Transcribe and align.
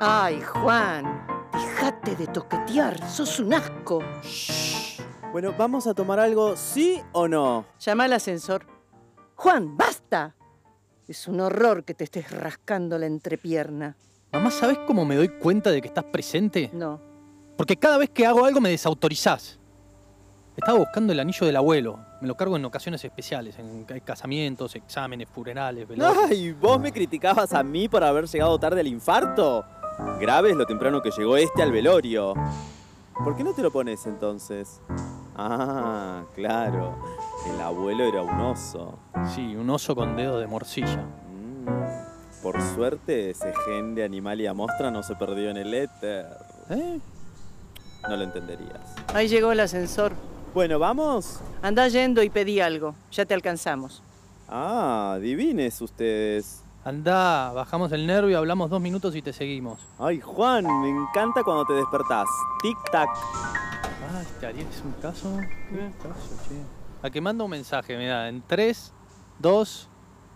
Ay, 0.00 0.40
Juan, 0.40 1.26
déjate 1.52 2.14
de 2.14 2.28
toquetear, 2.28 3.04
sos 3.10 3.40
un 3.40 3.52
asco. 3.52 4.00
Bueno, 5.32 5.52
¿vamos 5.58 5.88
a 5.88 5.94
tomar 5.94 6.20
algo, 6.20 6.56
sí 6.56 7.02
o 7.12 7.26
no? 7.26 7.66
Llama 7.80 8.04
al 8.04 8.12
ascensor. 8.12 8.64
Juan, 9.34 9.76
basta. 9.76 10.36
Es 11.08 11.26
un 11.26 11.40
horror 11.40 11.82
que 11.84 11.94
te 11.94 12.04
estés 12.04 12.30
rascando 12.30 12.96
la 12.96 13.06
entrepierna. 13.06 13.96
Mamá, 14.32 14.52
¿sabes 14.52 14.78
cómo 14.86 15.04
me 15.04 15.16
doy 15.16 15.28
cuenta 15.28 15.72
de 15.72 15.80
que 15.80 15.88
estás 15.88 16.04
presente? 16.04 16.70
No. 16.72 17.00
Porque 17.56 17.76
cada 17.76 17.98
vez 17.98 18.10
que 18.10 18.24
hago 18.24 18.44
algo 18.44 18.60
me 18.60 18.70
desautorizás. 18.70 19.58
Estaba 20.56 20.78
buscando 20.78 21.12
el 21.12 21.18
anillo 21.18 21.44
del 21.46 21.56
abuelo. 21.56 21.98
Me 22.20 22.28
lo 22.28 22.36
cargo 22.36 22.56
en 22.56 22.64
ocasiones 22.64 23.04
especiales, 23.04 23.58
en 23.58 23.84
casamientos, 24.00 24.76
exámenes, 24.76 25.28
funerales, 25.28 25.88
velorios. 25.88 26.24
Ay, 26.28 26.52
¿vos 26.52 26.80
me 26.80 26.92
criticabas 26.92 27.52
a 27.52 27.62
mí 27.62 27.88
por 27.88 28.04
haber 28.04 28.26
llegado 28.26 28.58
tarde 28.58 28.80
al 28.80 28.86
infarto? 28.86 29.64
Grave 30.20 30.50
es 30.50 30.56
lo 30.56 30.66
temprano 30.66 31.02
que 31.02 31.10
llegó 31.10 31.36
este 31.36 31.62
al 31.62 31.72
velorio. 31.72 32.34
¿Por 33.24 33.36
qué 33.36 33.42
no 33.42 33.52
te 33.52 33.62
lo 33.62 33.70
pones 33.70 34.06
entonces? 34.06 34.80
Ah, 35.36 36.24
claro. 36.34 36.96
El 37.52 37.60
abuelo 37.60 38.04
era 38.04 38.22
un 38.22 38.40
oso. 38.40 38.98
Sí, 39.34 39.56
un 39.56 39.68
oso 39.70 39.94
con 39.96 40.16
dedo 40.16 40.38
de 40.38 40.46
morcilla. 40.46 41.02
Mm, 41.02 42.42
por 42.42 42.60
suerte, 42.60 43.30
ese 43.30 43.52
gen 43.64 43.94
de 43.94 44.04
animal 44.04 44.40
y 44.40 44.52
mostra 44.54 44.90
no 44.90 45.02
se 45.02 45.14
perdió 45.16 45.50
en 45.50 45.56
el 45.56 45.74
éter. 45.74 46.26
¿Eh? 46.70 47.00
No 48.08 48.16
lo 48.16 48.22
entenderías. 48.22 48.94
Ahí 49.14 49.28
llegó 49.28 49.50
el 49.52 49.60
ascensor. 49.60 50.12
Bueno, 50.54 50.78
¿vamos? 50.78 51.40
Anda 51.62 51.88
yendo 51.88 52.22
y 52.22 52.30
pedí 52.30 52.60
algo. 52.60 52.94
Ya 53.12 53.26
te 53.26 53.34
alcanzamos. 53.34 54.02
Ah, 54.48 55.18
divines 55.20 55.80
ustedes. 55.80 56.62
Andá, 56.88 57.52
bajamos 57.52 57.92
el 57.92 58.06
nervio, 58.06 58.38
hablamos 58.38 58.70
dos 58.70 58.80
minutos 58.80 59.14
y 59.14 59.20
te 59.20 59.34
seguimos. 59.34 59.78
Ay, 59.98 60.22
Juan, 60.22 60.64
me 60.80 60.88
encanta 60.88 61.42
cuando 61.44 61.66
te 61.66 61.74
despertás. 61.74 62.26
Tic-tac. 62.62 63.10
Ah, 63.12 64.22
este 64.22 64.46
Ariel 64.46 64.66
es 64.72 64.80
un 64.82 64.92
caso. 64.92 65.36
¿Qué 65.68 65.92
caso, 66.02 66.48
che? 66.48 66.54
A 67.06 67.10
que 67.10 67.20
manda 67.20 67.44
un 67.44 67.50
mensaje, 67.50 67.94
mira, 67.98 68.26
en 68.30 68.40
3, 68.40 68.94
2, 69.38 69.88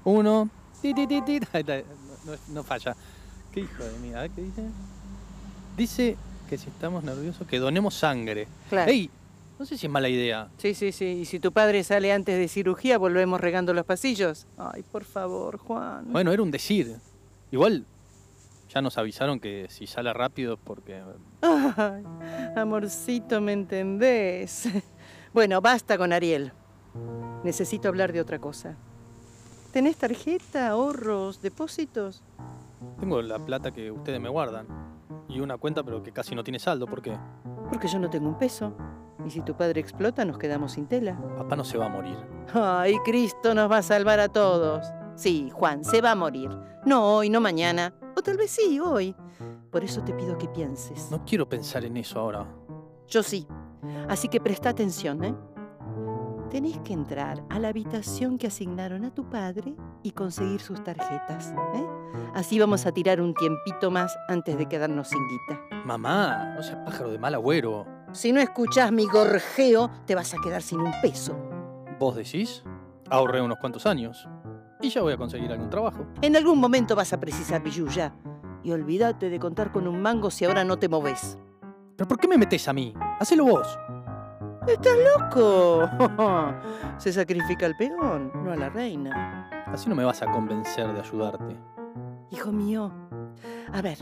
1. 0.05 0.50
No, 0.83 2.33
no 2.48 2.62
falla. 2.62 2.97
¿Qué 3.50 3.61
hijo 3.61 3.83
de 3.84 3.98
mí? 4.00 4.12
A 4.12 4.20
ver 4.20 4.30
qué 4.33 4.42
dice. 4.42 4.62
Dice 5.75 6.17
que 6.50 6.58
si 6.58 6.69
estamos 6.69 7.03
nerviosos, 7.03 7.47
que 7.47 7.58
donemos 7.58 7.95
sangre. 7.95 8.47
Claro. 8.69 8.91
¡Ey! 8.91 9.11
No 9.62 9.66
sé 9.66 9.78
si 9.78 9.86
es 9.86 9.92
mala 9.92 10.08
idea. 10.08 10.48
Sí, 10.56 10.74
sí, 10.74 10.91
sí. 10.91 11.05
Y 11.05 11.24
si 11.24 11.38
tu 11.38 11.52
padre 11.52 11.84
sale 11.84 12.12
antes 12.12 12.36
de 12.36 12.48
cirugía, 12.48 12.98
volvemos 12.98 13.41
regando 13.41 13.72
los 13.72 13.86
pasillos. 13.86 14.48
Ay, 14.58 14.82
por 14.82 15.05
favor, 15.05 15.56
Juan. 15.56 16.12
Bueno, 16.12 16.32
era 16.32 16.42
un 16.42 16.50
decir. 16.50 16.96
Igual 17.52 17.86
ya 18.68 18.83
nos 18.83 18.98
avisaron 18.98 19.38
que 19.38 19.68
si 19.70 19.86
sale 19.86 20.12
rápido 20.12 20.55
es 20.55 20.58
porque... 20.64 21.00
Ay, 21.42 22.02
amorcito, 22.56 23.40
¿me 23.40 23.52
entendés? 23.52 24.68
Bueno, 25.33 25.60
basta 25.60 25.96
con 25.96 26.12
Ariel. 26.12 26.52
Necesito 27.44 27.86
hablar 27.86 28.12
de 28.12 28.20
otra 28.20 28.40
cosa. 28.40 28.77
¿Tenés 29.72 29.96
tarjeta, 29.96 30.70
ahorros, 30.70 31.40
depósitos? 31.40 32.24
Tengo 32.98 33.22
la 33.22 33.38
plata 33.38 33.70
que 33.70 33.92
ustedes 33.92 34.20
me 34.20 34.28
guardan. 34.28 34.66
Y 35.28 35.38
una 35.38 35.56
cuenta 35.56 35.84
pero 35.84 36.02
que 36.02 36.10
casi 36.10 36.34
no 36.34 36.42
tiene 36.42 36.58
saldo. 36.58 36.88
¿Por 36.88 37.00
qué? 37.00 37.16
Porque 37.68 37.86
yo 37.86 38.00
no 38.00 38.10
tengo 38.10 38.28
un 38.28 38.36
peso. 38.36 38.74
Y 39.26 39.30
si 39.30 39.40
tu 39.42 39.56
padre 39.56 39.80
explota, 39.80 40.24
nos 40.24 40.38
quedamos 40.38 40.72
sin 40.72 40.86
tela. 40.86 41.18
Papá 41.36 41.56
no 41.56 41.64
se 41.64 41.78
va 41.78 41.86
a 41.86 41.88
morir. 41.88 42.16
Ay, 42.52 42.96
Cristo 43.04 43.54
nos 43.54 43.70
va 43.70 43.78
a 43.78 43.82
salvar 43.82 44.20
a 44.20 44.28
todos. 44.28 44.86
Sí, 45.14 45.50
Juan, 45.52 45.84
se 45.84 46.00
va 46.00 46.12
a 46.12 46.14
morir. 46.14 46.50
No 46.84 47.16
hoy, 47.16 47.30
no 47.30 47.40
mañana. 47.40 47.94
O 48.16 48.22
tal 48.22 48.36
vez 48.36 48.50
sí, 48.50 48.80
hoy. 48.80 49.14
Por 49.70 49.84
eso 49.84 50.02
te 50.02 50.12
pido 50.12 50.36
que 50.36 50.48
pienses. 50.48 51.11
No 51.11 51.24
quiero 51.24 51.48
pensar 51.48 51.84
en 51.84 51.96
eso 51.96 52.18
ahora. 52.18 52.46
Yo 53.08 53.22
sí. 53.22 53.46
Así 54.08 54.28
que 54.28 54.40
presta 54.40 54.70
atención, 54.70 55.24
¿eh? 55.24 55.34
Tenés 56.50 56.78
que 56.80 56.92
entrar 56.92 57.42
a 57.48 57.58
la 57.58 57.68
habitación 57.68 58.36
que 58.36 58.48
asignaron 58.48 59.06
a 59.06 59.14
tu 59.14 59.30
padre 59.30 59.74
y 60.02 60.11
conseguir 60.11 60.61
sus 60.61 60.84
tarjetas. 60.84 61.55
¿eh? 61.74 61.86
Así 62.34 62.58
vamos 62.58 62.84
a 62.84 62.92
tirar 62.92 63.22
un 63.22 63.32
tiempito 63.32 63.90
más 63.90 64.14
antes 64.28 64.58
de 64.58 64.66
quedarnos 64.66 65.08
sin 65.08 65.20
guita. 65.28 65.61
Mamá, 65.86 66.52
no 66.55 66.62
seas 66.62 66.77
pájaro 66.84 67.11
de 67.11 67.18
mal 67.18 67.34
agüero. 67.34 67.86
Si 68.12 68.30
no 68.30 68.40
escuchás 68.40 68.92
mi 68.92 69.06
gorjeo, 69.06 69.90
te 70.06 70.14
vas 70.14 70.34
a 70.34 70.36
quedar 70.39 70.61
sin 70.61 70.80
un 70.80 70.92
peso. 71.00 71.34
¿Vos 71.98 72.14
decís? 72.14 72.62
Ahorré 73.08 73.40
unos 73.40 73.58
cuantos 73.58 73.86
años. 73.86 74.28
Y 74.83 74.90
ya 74.90 75.00
voy 75.00 75.14
a 75.14 75.17
conseguir 75.17 75.50
algún 75.50 75.70
trabajo. 75.70 76.06
En 76.20 76.36
algún 76.36 76.58
momento 76.58 76.95
vas 76.95 77.12
a 77.14 77.20
precisar 77.20 77.62
billulla. 77.62 78.14
Y 78.62 78.73
olvídate 78.73 79.30
de 79.30 79.39
contar 79.39 79.73
con 79.73 79.89
un 79.89 80.02
mango 80.02 80.30
si 80.30 80.45
ahora 80.45 80.62
no 80.62 80.78
te 80.78 80.90
moves. 80.90 81.39
¿Pero 81.96 82.06
por 82.06 82.18
qué 82.18 82.28
me 82.28 82.36
metés 82.36 82.68
a 82.68 82.74
mí? 82.74 82.92
Hacelo 83.18 83.46
vos. 83.46 83.78
¡Estás 84.67 84.96
loco! 85.18 85.89
Se 86.98 87.12
sacrifica 87.12 87.64
al 87.64 87.77
peón, 87.77 88.30
no 88.44 88.52
a 88.52 88.56
la 88.56 88.68
reina. 88.68 89.48
Así 89.67 89.89
no 89.89 89.94
me 89.94 90.05
vas 90.05 90.20
a 90.20 90.30
convencer 90.30 90.92
de 90.92 91.00
ayudarte. 91.00 91.56
Hijo 92.30 92.52
mío, 92.52 92.92
a 93.73 93.83
ver, 93.83 93.98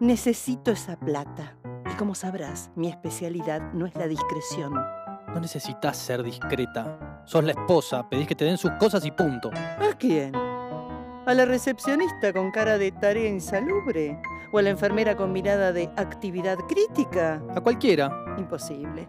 necesito 0.00 0.70
esa 0.70 0.96
plata. 0.96 1.57
Como 1.98 2.14
sabrás, 2.14 2.70
mi 2.76 2.88
especialidad 2.88 3.72
no 3.72 3.84
es 3.84 3.96
la 3.96 4.06
discreción. 4.06 4.72
No 4.72 5.40
necesitas 5.40 5.96
ser 5.96 6.22
discreta. 6.22 7.22
Sos 7.24 7.42
la 7.42 7.50
esposa, 7.50 8.08
pedís 8.08 8.28
que 8.28 8.36
te 8.36 8.44
den 8.44 8.56
sus 8.56 8.70
cosas 8.78 9.04
y 9.04 9.10
punto. 9.10 9.50
¿A 9.52 9.92
quién? 9.98 10.32
¿A 10.36 11.34
la 11.34 11.44
recepcionista 11.44 12.32
con 12.32 12.52
cara 12.52 12.78
de 12.78 12.92
tarea 12.92 13.28
insalubre? 13.28 14.16
¿O 14.52 14.58
a 14.58 14.62
la 14.62 14.70
enfermera 14.70 15.16
con 15.16 15.32
mirada 15.32 15.72
de 15.72 15.90
actividad 15.96 16.56
crítica? 16.68 17.42
A 17.56 17.60
cualquiera. 17.60 18.36
Imposible. 18.38 19.08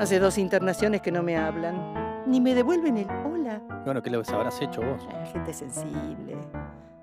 Hace 0.00 0.18
dos 0.18 0.36
internaciones 0.36 1.02
que 1.02 1.12
no 1.12 1.22
me 1.22 1.36
hablan. 1.36 2.26
Ni 2.26 2.40
me 2.40 2.56
devuelven 2.56 2.96
el 2.96 3.08
hola. 3.08 3.62
Bueno, 3.84 4.02
¿qué 4.02 4.10
les 4.10 4.28
habrás 4.30 4.60
hecho 4.60 4.82
vos? 4.82 5.06
Eh, 5.08 5.26
gente 5.32 5.54
sensible. 5.54 6.36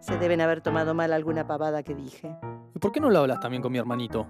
Se 0.01 0.17
deben 0.17 0.41
haber 0.41 0.59
tomado 0.59 0.93
mal 0.93 1.13
alguna 1.13 1.47
pavada 1.47 1.81
que 1.81 1.95
dije. 1.95 2.35
¿Y 2.75 2.79
por 2.79 2.91
qué 2.91 2.99
no 2.99 3.09
lo 3.09 3.19
hablas 3.19 3.39
también 3.39 3.61
con 3.61 3.71
mi 3.71 3.77
hermanito? 3.77 4.27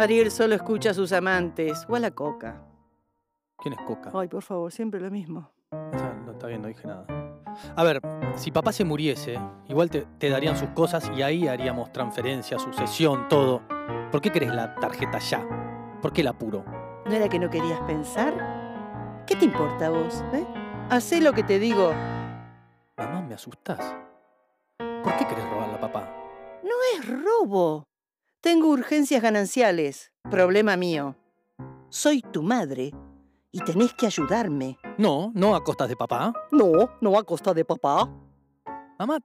Ariel 0.00 0.30
solo 0.30 0.54
escucha 0.54 0.90
a 0.90 0.94
sus 0.94 1.12
amantes 1.12 1.84
o 1.86 1.94
a 1.94 2.00
la 2.00 2.10
coca. 2.12 2.62
¿Quién 3.58 3.74
es 3.74 3.80
Coca? 3.86 4.10
Ay, 4.14 4.28
por 4.28 4.42
favor, 4.42 4.72
siempre 4.72 4.98
lo 4.98 5.10
mismo. 5.10 5.52
No, 5.72 6.32
está 6.32 6.46
bien, 6.46 6.62
no 6.62 6.68
dije 6.68 6.86
nada. 6.86 7.04
A 7.76 7.84
ver, 7.84 8.00
si 8.34 8.50
papá 8.50 8.72
se 8.72 8.82
muriese, 8.82 9.38
igual 9.68 9.90
te, 9.90 10.06
te 10.18 10.30
darían 10.30 10.56
sus 10.56 10.70
cosas 10.70 11.10
y 11.14 11.20
ahí 11.20 11.46
haríamos 11.46 11.92
transferencia, 11.92 12.58
sucesión, 12.58 13.28
todo. 13.28 13.60
¿Por 14.10 14.22
qué 14.22 14.30
querés 14.30 14.54
la 14.54 14.74
tarjeta 14.76 15.18
ya? 15.18 15.46
¿Por 16.00 16.14
qué 16.14 16.22
el 16.22 16.28
apuro? 16.28 16.64
¿No 17.04 17.12
era 17.12 17.28
que 17.28 17.38
no 17.38 17.50
querías 17.50 17.80
pensar? 17.80 19.24
¿Qué 19.26 19.36
te 19.36 19.44
importa 19.44 19.88
a 19.88 19.90
vos? 19.90 20.24
Eh? 20.32 20.46
Hacé 20.88 21.20
lo 21.20 21.34
que 21.34 21.42
te 21.42 21.58
digo. 21.58 21.92
Mamá, 22.96 23.20
me 23.20 23.34
asustás. 23.34 23.94
¿Por 24.78 25.14
qué 25.18 25.26
querés 25.26 25.44
robarla 25.50 25.74
a 25.74 25.80
papá? 25.80 26.08
No 26.62 26.74
es 26.94 27.22
robo. 27.22 27.89
Tengo 28.40 28.68
urgencias 28.68 29.22
gananciales. 29.22 30.12
Problema 30.30 30.76
mío. 30.76 31.16
Soy 31.90 32.22
tu 32.22 32.42
madre 32.42 32.92
y 33.52 33.60
tenés 33.60 33.92
que 33.94 34.06
ayudarme. 34.06 34.78
No, 34.96 35.30
no 35.34 35.54
a 35.54 35.62
costas 35.64 35.88
de 35.88 35.96
papá. 35.96 36.32
No, 36.50 36.90
no 37.00 37.18
a 37.18 37.24
costa 37.24 37.52
de 37.52 37.64
papá. 37.64 38.08
Mamá, 38.98 39.18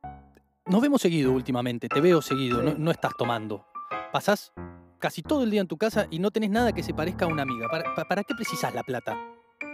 nos 0.66 0.82
vemos 0.82 1.02
seguido 1.02 1.32
últimamente. 1.32 1.88
Te 1.88 2.02
veo 2.02 2.22
seguido. 2.22 2.62
No, 2.62 2.74
no 2.78 2.92
estás 2.92 3.14
tomando. 3.18 3.66
Pasás 4.12 4.52
casi 5.00 5.22
todo 5.22 5.44
el 5.44 5.52
día 5.52 5.62
en 5.62 5.68
tu 5.68 5.78
casa 5.78 6.08
y 6.10 6.20
no 6.20 6.32
tenés 6.32 6.50
nada 6.50 6.74
que 6.74 6.84
se 6.84 6.94
parezca 6.94 7.26
a 7.26 7.28
una 7.28 7.44
amiga. 7.44 7.68
¿Para, 7.70 7.94
pa- 7.96 8.06
para 8.06 8.24
qué 8.24 8.34
precisas 8.36 8.74
la 8.74 8.84
plata? 8.84 9.16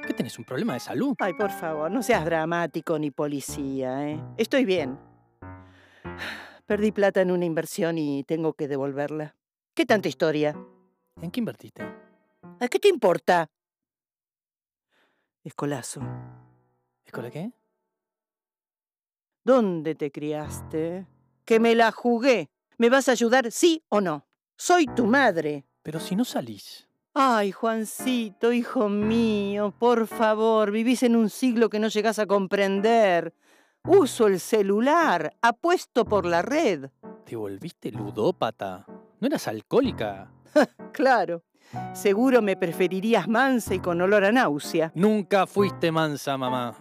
¿Qué 0.06 0.14
tenés? 0.14 0.38
¿Un 0.38 0.46
problema 0.46 0.74
de 0.74 0.80
salud? 0.82 1.16
Ay, 1.20 1.34
por 1.34 1.52
favor, 1.52 1.90
no 1.90 2.04
seas 2.04 2.26
dramático 2.26 2.98
ni 3.00 3.10
policía, 3.12 4.08
¿eh? 4.10 4.20
Estoy 4.38 4.66
bien. 4.66 5.00
Perdí 6.72 6.94
plata 6.94 7.20
en 7.20 7.32
una 7.32 7.44
inversión 7.44 7.98
y 7.98 8.24
tengo 8.24 8.54
que 8.54 8.70
devolverla. 8.70 9.36
¿Qué 9.74 9.86
tanta 9.86 10.08
historia? 10.08 10.56
¿En 11.22 11.30
qué 11.30 11.42
invertiste? 11.42 11.84
¿A 12.62 12.68
qué 12.70 12.80
te 12.80 12.88
importa? 12.88 13.52
Escolazo. 15.44 16.00
¿Escuela 17.04 17.30
qué? 17.30 17.52
¿Dónde 19.44 19.96
te 19.96 20.14
criaste? 20.14 21.08
Que 21.44 21.60
me 21.60 21.76
la 21.76 21.92
jugué. 21.92 22.50
¿Me 22.78 22.90
vas 22.90 23.10
a 23.10 23.12
ayudar, 23.12 23.52
sí 23.52 23.84
o 23.90 24.00
no? 24.00 24.26
Soy 24.56 24.86
tu 24.86 25.08
madre. 25.08 25.66
Pero 25.84 26.00
si 26.00 26.16
no 26.16 26.24
salís. 26.24 26.88
Ay, 27.14 27.52
Juancito, 27.52 28.54
hijo 28.54 28.88
mío, 28.88 29.76
por 29.78 30.08
favor, 30.08 30.72
vivís 30.72 31.04
en 31.04 31.18
un 31.18 31.30
siglo 31.30 31.70
que 31.70 31.80
no 31.80 31.90
llegás 31.90 32.18
a 32.18 32.28
comprender. 32.28 33.34
Uso 33.88 34.28
el 34.28 34.40
celular, 34.40 35.34
apuesto 35.42 36.06
por 36.06 36.26
la 36.26 36.44
red. 36.44 36.92
¿Te 37.26 37.36
volviste 37.36 37.92
ludópata? 37.92 38.86
¿No 39.20 39.28
eras 39.28 39.48
alcohólica? 39.48 40.32
Claro, 40.92 41.44
seguro 41.94 42.42
me 42.42 42.58
preferirías 42.58 43.28
mansa 43.28 43.74
y 43.74 43.80
con 43.80 44.02
olor 44.02 44.26
a 44.26 44.32
náusea. 44.32 44.92
Nunca 44.94 45.48
fuiste 45.48 45.90
mansa, 45.92 46.38
mamá. 46.38 46.76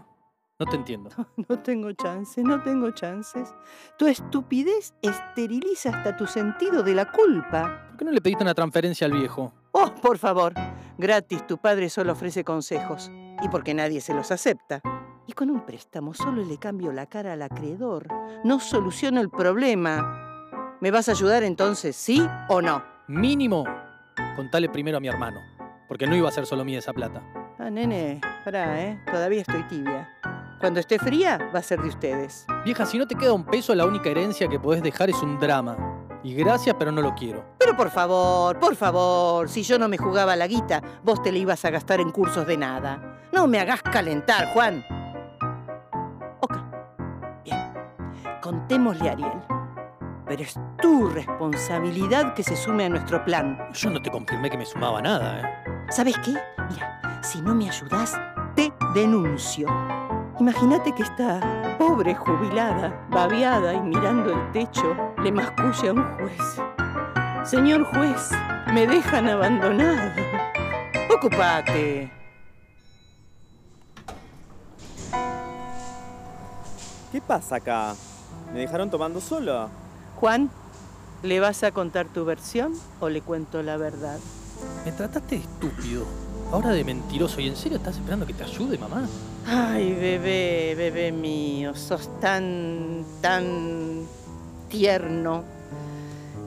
No 0.59 0.67
te 0.67 0.77
entiendo. 0.77 1.11
No 1.49 1.59
tengo 1.61 1.93
chances, 1.93 2.45
no 2.45 2.61
tengo 2.63 2.91
chances. 2.91 3.49
Tu 3.97 4.09
estupidez 4.09 4.93
esteriliza 5.01 5.91
hasta 5.91 6.17
tu 6.17 6.27
sentido 6.27 6.83
de 6.83 6.95
la 6.95 7.11
culpa. 7.11 7.87
¿Por 7.89 7.99
qué 7.99 8.05
no 8.05 8.11
le 8.11 8.21
pediste 8.21 8.45
una 8.45 8.55
transferencia 8.55 9.07
al 9.07 9.13
viejo? 9.13 9.55
Oh, 9.73 9.95
por 10.03 10.19
favor, 10.19 10.53
gratis, 10.99 11.47
tu 11.47 11.57
padre 11.57 11.89
solo 11.89 12.13
ofrece 12.13 12.45
consejos. 12.45 13.11
Y 13.43 13.49
porque 13.49 13.73
nadie 13.73 14.01
se 14.03 14.13
los 14.13 14.31
acepta. 14.33 14.83
Y 15.31 15.33
con 15.33 15.49
un 15.49 15.61
préstamo 15.65 16.13
solo 16.13 16.43
le 16.43 16.59
cambio 16.59 16.91
la 16.91 17.07
cara 17.07 17.35
al 17.35 17.43
acreedor. 17.43 18.09
No 18.43 18.59
soluciono 18.59 19.21
el 19.21 19.31
problema. 19.31 20.77
¿Me 20.81 20.91
vas 20.91 21.09
a 21.09 21.13
ayudar 21.13 21.45
entonces, 21.45 21.95
sí 21.95 22.29
o 22.49 22.61
no? 22.61 22.83
Mínimo, 23.07 23.65
contale 24.35 24.69
primero 24.69 24.97
a 24.97 25.01
mi 25.01 25.07
hermano. 25.07 25.39
Porque 25.87 26.09
no 26.09 26.17
iba 26.17 26.29
a 26.29 26.33
ser 26.33 26.47
solo 26.47 26.65
mía 26.65 26.81
esa 26.81 26.93
plata. 26.93 27.23
Ah, 27.61 27.71
nene, 27.71 28.21
pará, 28.45 28.83
¿eh? 28.83 29.01
Todavía 29.07 29.43
estoy 29.43 29.63
tibia. 29.69 30.09
Cuando 30.59 30.81
esté 30.81 30.99
fría, 30.99 31.39
va 31.55 31.61
a 31.61 31.63
ser 31.63 31.81
de 31.81 31.91
ustedes. 31.91 32.45
Vieja, 32.65 32.85
si 32.85 32.99
no 32.99 33.07
te 33.07 33.15
queda 33.15 33.33
un 33.33 33.45
peso, 33.45 33.73
la 33.77 33.87
única 33.87 34.11
herencia 34.11 34.49
que 34.49 34.59
podés 34.59 34.83
dejar 34.83 35.11
es 35.11 35.23
un 35.23 35.39
drama. 35.39 35.77
Y 36.25 36.35
gracias, 36.35 36.75
pero 36.77 36.91
no 36.91 37.03
lo 37.03 37.15
quiero. 37.15 37.55
Pero 37.57 37.77
por 37.77 37.91
favor, 37.91 38.59
por 38.59 38.75
favor, 38.75 39.49
si 39.49 39.63
yo 39.63 39.79
no 39.79 39.87
me 39.87 39.97
jugaba 39.97 40.35
la 40.35 40.49
guita, 40.49 40.83
vos 41.05 41.23
te 41.23 41.31
la 41.31 41.39
ibas 41.39 41.65
a 41.65 41.71
gastar 41.71 42.01
en 42.01 42.11
cursos 42.11 42.49
de 42.49 42.57
nada. 42.57 43.29
No 43.33 43.47
me 43.47 43.61
hagas 43.61 43.81
calentar, 43.81 44.53
Juan. 44.53 44.85
Contémosle 48.51 49.09
a 49.09 49.13
Ariel. 49.13 49.41
Pero 50.27 50.43
es 50.43 50.59
tu 50.83 51.07
responsabilidad 51.07 52.35
que 52.35 52.43
se 52.43 52.57
sume 52.57 52.87
a 52.87 52.89
nuestro 52.89 53.25
plan. 53.25 53.57
Yo 53.73 53.91
no 53.91 54.03
te 54.03 54.11
confirmé 54.11 54.51
que 54.51 54.59
me 54.59 54.67
sumaba 54.67 55.01
nada, 55.01 55.41
¿eh? 55.41 55.85
¿Sabes 55.91 56.19
qué? 56.25 56.33
Mira, 56.69 57.21
si 57.23 57.41
no 57.43 57.55
me 57.55 57.69
ayudás, 57.69 58.19
te 58.57 58.73
denuncio. 58.93 59.69
Imagínate 60.41 60.93
que 60.93 61.05
esta 61.05 61.77
pobre 61.79 62.13
jubilada, 62.17 63.07
babeada 63.09 63.73
y 63.73 63.81
mirando 63.83 64.33
el 64.33 64.51
techo, 64.51 64.97
le 65.23 65.31
masculla 65.31 65.91
a 65.91 65.93
un 65.93 66.05
juez. 66.17 67.49
Señor 67.49 67.85
juez, 67.85 68.33
me 68.75 68.85
dejan 68.85 69.29
abandonada. 69.29 70.13
Ocupate. 71.17 72.11
¿Qué 77.13 77.21
pasa 77.21 77.55
acá? 77.55 77.95
¿Me 78.53 78.61
dejaron 78.61 78.91
tomando 78.91 79.21
solo? 79.21 79.69
Juan, 80.17 80.51
¿le 81.23 81.41
vas 81.41 81.63
a 81.63 81.73
contar 81.73 82.09
tu 82.09 82.25
versión 82.25 82.75
o 83.01 83.09
le 83.09 83.23
cuento 83.23 83.63
la 83.63 83.77
verdad? 83.77 84.19
Me 84.85 84.93
trataste 84.93 85.37
de 85.37 85.43
estúpido. 85.43 86.05
Ahora 86.53 86.71
de 86.71 86.83
mentiroso. 86.83 87.41
¿Y 87.41 87.47
en 87.47 87.57
serio 87.57 87.79
estás 87.79 87.97
esperando 87.97 88.27
que 88.27 88.35
te 88.35 88.43
ayude, 88.43 88.77
mamá? 88.77 89.09
Ay, 89.47 89.93
bebé, 89.93 90.75
bebé 90.77 91.13
mío, 91.13 91.77
sos 91.77 92.11
tan, 92.21 93.05
tan 93.21 94.05
tierno. 94.69 95.45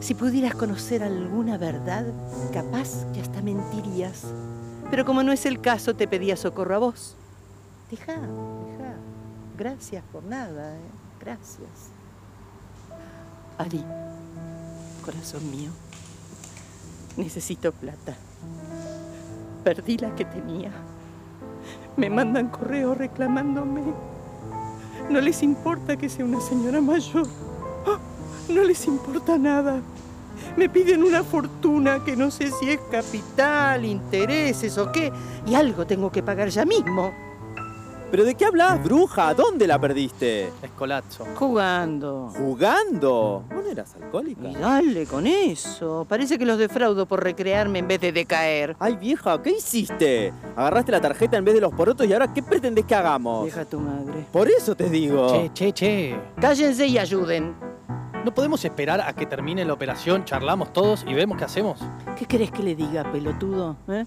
Si 0.01 0.13
pudieras 0.13 0.55
conocer 0.55 1.03
alguna 1.03 1.57
verdad, 1.57 2.05
capaz 2.51 3.05
que 3.13 3.21
hasta 3.21 3.41
mentirías. 3.41 4.25
Pero 4.91 5.05
como 5.05 5.23
no 5.23 5.31
es 5.31 5.45
el 5.45 5.61
caso, 5.61 5.95
te 5.95 6.07
pedía 6.07 6.35
socorro 6.35 6.75
a 6.75 6.79
vos. 6.79 7.15
Deja, 7.89 8.13
deja. 8.13 8.95
Gracias 9.57 10.03
por 10.11 10.23
nada, 10.23 10.75
¿eh? 10.75 11.02
Gracias. 11.23 11.89
Ari, 13.57 13.81
corazón 15.05 15.49
mío, 15.51 15.71
necesito 17.15 17.71
plata. 17.71 18.13
Perdí 19.63 19.97
la 19.99 20.13
que 20.15 20.25
tenía. 20.25 20.71
Me 21.95 22.09
mandan 22.09 22.49
correo 22.49 22.93
reclamándome. 22.93 23.83
No 25.09 25.21
les 25.21 25.43
importa 25.43 25.95
que 25.95 26.09
sea 26.09 26.25
una 26.25 26.41
señora 26.41 26.81
mayor. 26.81 27.27
¡Ah! 27.87 27.99
No 28.49 28.61
les 28.63 28.85
importa 28.85 29.37
nada. 29.37 29.79
Me 30.57 30.67
piden 30.67 31.03
una 31.03 31.23
fortuna 31.23 32.03
que 32.03 32.17
no 32.17 32.31
sé 32.31 32.51
si 32.51 32.69
es 32.69 32.81
capital, 32.91 33.85
intereses 33.85 34.77
o 34.77 34.91
qué. 34.91 35.13
Y 35.47 35.55
algo 35.55 35.87
tengo 35.87 36.11
que 36.11 36.21
pagar 36.21 36.49
ya 36.49 36.65
mismo. 36.65 37.13
¿Pero 38.13 38.25
de 38.25 38.35
qué 38.35 38.45
hablas, 38.45 38.83
bruja? 38.83 39.33
¿Dónde 39.33 39.65
la 39.65 39.81
perdiste? 39.81 40.43
Es 40.61 40.69
colapso. 40.77 41.25
Jugando. 41.33 42.31
¿Jugando? 42.37 43.43
¿Vos 43.51 43.63
no 43.63 43.71
eras 43.71 43.95
alcohólica? 43.95 44.51
Y 44.51 44.53
dale 44.53 45.07
con 45.07 45.25
eso. 45.25 46.05
Parece 46.07 46.37
que 46.37 46.45
los 46.45 46.59
defraudo 46.59 47.07
por 47.07 47.23
recrearme 47.23 47.79
en 47.79 47.87
vez 47.87 47.99
de 48.01 48.11
decaer. 48.11 48.75
Ay, 48.77 48.97
vieja, 48.97 49.41
¿qué 49.41 49.57
hiciste? 49.57 50.31
Agarraste 50.55 50.91
la 50.91 51.01
tarjeta 51.01 51.37
en 51.37 51.43
vez 51.43 51.55
de 51.55 51.61
los 51.61 51.73
porotos 51.73 52.05
y 52.05 52.13
ahora 52.13 52.31
¿qué 52.31 52.43
pretendés 52.43 52.85
que 52.85 52.93
hagamos? 52.93 53.45
Deja 53.45 53.61
a 53.61 53.65
tu 53.65 53.79
madre. 53.79 54.27
Por 54.31 54.47
eso 54.47 54.75
te 54.75 54.91
digo. 54.91 55.31
Che, 55.31 55.51
che, 55.51 55.73
che. 55.73 56.15
Cállense 56.39 56.85
y 56.85 56.99
ayuden. 56.99 57.55
¿No 58.23 58.31
podemos 58.31 58.63
esperar 58.63 59.01
a 59.01 59.13
que 59.13 59.25
termine 59.25 59.65
la 59.65 59.73
operación, 59.73 60.23
charlamos 60.23 60.71
todos 60.71 61.03
y 61.07 61.15
vemos 61.15 61.39
qué 61.39 61.45
hacemos? 61.45 61.79
¿Qué 62.15 62.27
querés 62.27 62.51
que 62.51 62.61
le 62.61 62.75
diga, 62.75 63.11
pelotudo? 63.11 63.75
¿Eh? 63.87 64.05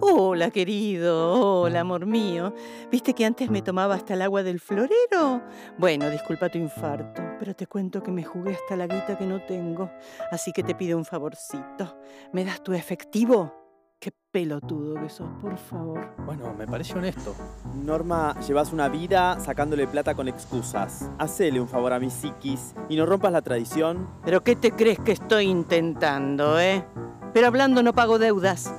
Hola, 0.00 0.50
querido. 0.50 1.62
Hola, 1.62 1.80
amor 1.80 2.04
mío. 2.04 2.52
¿Viste 2.90 3.14
que 3.14 3.24
antes 3.24 3.50
me 3.50 3.62
tomaba 3.62 3.94
hasta 3.94 4.14
el 4.14 4.22
agua 4.22 4.42
del 4.42 4.60
florero? 4.60 5.42
Bueno, 5.78 6.10
disculpa 6.10 6.50
tu 6.50 6.58
infarto, 6.58 7.22
pero 7.38 7.54
te 7.54 7.66
cuento 7.66 8.02
que 8.02 8.10
me 8.10 8.22
jugué 8.22 8.52
hasta 8.52 8.76
la 8.76 8.86
guita 8.86 9.16
que 9.16 9.24
no 9.24 9.40
tengo. 9.46 9.90
Así 10.30 10.52
que 10.52 10.62
te 10.62 10.74
pido 10.74 10.98
un 10.98 11.06
favorcito. 11.06 11.98
¿Me 12.32 12.44
das 12.44 12.62
tu 12.62 12.74
efectivo? 12.74 13.54
Qué 13.98 14.12
pelotudo 14.30 15.00
que 15.00 15.08
sos, 15.08 15.30
por 15.40 15.56
favor. 15.56 16.14
Bueno, 16.18 16.52
me 16.52 16.66
parece 16.66 16.96
honesto. 16.96 17.34
Norma, 17.74 18.38
llevas 18.46 18.74
una 18.74 18.90
vida 18.90 19.40
sacándole 19.40 19.88
plata 19.88 20.14
con 20.14 20.28
excusas. 20.28 21.10
Hacele 21.18 21.62
un 21.62 21.68
favor 21.68 21.94
a 21.94 21.98
mi 21.98 22.10
psiquis 22.10 22.74
y 22.90 22.96
no 22.96 23.06
rompas 23.06 23.32
la 23.32 23.40
tradición. 23.40 24.06
¿Pero 24.22 24.44
qué 24.44 24.54
te 24.54 24.72
crees 24.72 24.98
que 25.00 25.12
estoy 25.12 25.46
intentando, 25.46 26.60
eh? 26.60 26.84
Pero 27.32 27.46
hablando 27.46 27.82
no 27.82 27.94
pago 27.94 28.18
deudas. 28.18 28.70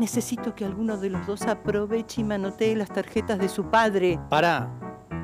Necesito 0.00 0.54
que 0.54 0.64
alguno 0.64 0.96
de 0.96 1.10
los 1.10 1.26
dos 1.26 1.42
aproveche 1.42 2.22
y 2.22 2.24
manotee 2.24 2.74
las 2.74 2.88
tarjetas 2.88 3.38
de 3.38 3.50
su 3.50 3.64
padre. 3.64 4.18
Pará. 4.30 4.70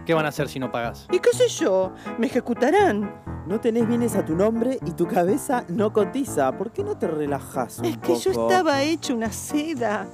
¿Qué 0.05 0.13
van 0.13 0.27
a 0.27 0.29
hacer 0.29 0.51
si 0.51 0.59
no 0.59 0.71
pagas? 0.71 1.09
¿Y 1.11 1.19
qué 1.19 1.31
sé 1.33 1.49
yo? 1.49 1.95
¿Me 2.19 2.27
ejecutarán? 2.27 3.11
No 3.47 3.59
tenés 3.59 3.89
bienes 3.89 4.15
a 4.17 4.25
tu 4.27 4.37
nombre 4.37 4.79
y 4.85 4.91
tu 4.91 5.07
cabeza 5.07 5.65
no 5.69 5.95
cotiza. 5.95 6.53
¿Por 6.59 6.73
qué 6.73 6.85
no 6.85 6.99
te 6.99 7.07
relajas 7.09 7.79
un 7.79 7.87
Es 7.87 7.97
que 7.97 8.17
yo 8.17 8.31
estaba 8.31 8.83
hecho 8.83 9.15
una 9.15 9.33
seda. 9.33 10.07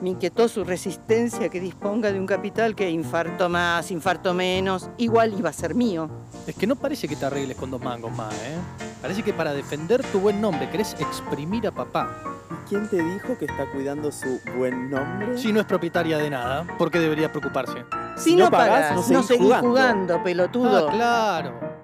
Me 0.00 0.08
inquietó 0.08 0.48
su 0.48 0.64
resistencia 0.64 1.50
que 1.50 1.60
disponga 1.60 2.10
de 2.10 2.18
un 2.18 2.26
capital 2.26 2.74
que 2.74 2.88
infarto 2.88 3.50
más, 3.50 3.90
infarto 3.90 4.32
menos, 4.32 4.88
igual 4.96 5.38
iba 5.38 5.50
a 5.50 5.52
ser 5.52 5.74
mío. 5.74 6.08
Es 6.46 6.54
que 6.54 6.66
no 6.66 6.74
parece 6.74 7.06
que 7.06 7.16
te 7.16 7.26
arregles 7.26 7.58
con 7.58 7.70
dos 7.70 7.82
mangos 7.82 8.16
más, 8.16 8.32
¿eh? 8.32 8.56
Parece 9.02 9.22
que 9.22 9.34
para 9.34 9.52
defender 9.52 10.02
tu 10.04 10.20
buen 10.20 10.40
nombre 10.40 10.70
querés 10.70 10.94
exprimir 10.98 11.66
a 11.66 11.70
papá. 11.70 12.35
¿Y 12.66 12.68
quién 12.68 12.88
te 12.88 13.00
dijo 13.00 13.38
que 13.38 13.44
está 13.44 13.64
cuidando 13.66 14.10
su 14.10 14.40
buen 14.56 14.90
nombre? 14.90 15.38
Si 15.38 15.52
no 15.52 15.60
es 15.60 15.66
propietaria 15.66 16.18
de 16.18 16.28
nada, 16.30 16.64
¿por 16.76 16.90
qué 16.90 16.98
debería 16.98 17.30
preocuparse? 17.30 17.84
Si, 18.16 18.30
Si 18.30 18.36
no, 18.36 18.46
no 18.46 18.50
pagás, 18.50 18.68
pagás, 18.68 18.90
no 18.90 18.96
no 18.96 19.02
seguís 19.22 19.26
seguís 19.26 19.42
jugando. 19.44 19.68
jugando, 19.68 20.22
pelotudo. 20.24 20.88
Ah, 20.88 20.92
claro. 20.92 21.75